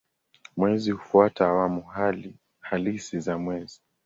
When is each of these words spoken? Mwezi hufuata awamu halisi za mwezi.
Mwezi 0.57 0.91
hufuata 0.91 1.47
awamu 1.47 1.81
halisi 2.69 3.19
za 3.19 3.37
mwezi. 3.37 3.81